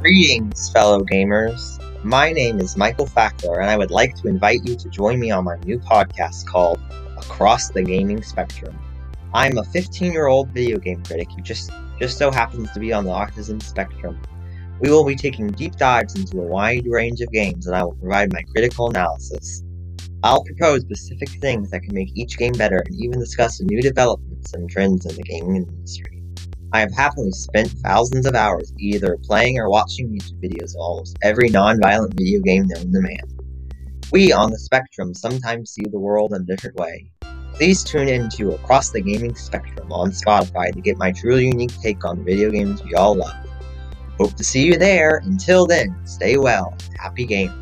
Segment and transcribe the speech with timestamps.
[0.00, 1.82] Greetings, fellow gamers.
[2.04, 5.32] My name is Michael Fackler, and I would like to invite you to join me
[5.32, 6.78] on my new podcast called
[7.16, 8.78] Across the Gaming Spectrum.
[9.34, 12.92] I'm a 15 year old video game critic who just, just so happens to be
[12.92, 14.22] on the autism spectrum.
[14.78, 17.96] We will be taking deep dives into a wide range of games, and I will
[17.96, 19.64] provide my critical analysis.
[20.22, 24.54] I'll propose specific things that can make each game better and even discuss new developments
[24.54, 26.17] and trends in the gaming industry.
[26.70, 31.16] I have happily spent thousands of hours either playing or watching YouTube videos of almost
[31.22, 33.20] every non-violent video game known to man.
[34.12, 37.10] We on the spectrum sometimes see the world in a different way.
[37.54, 41.72] Please tune in to Across the Gaming Spectrum on Spotify to get my truly unique
[41.80, 43.34] take on video games we all love.
[44.18, 45.22] Hope to see you there.
[45.24, 46.76] Until then, stay well.
[46.88, 47.54] and Happy gaming.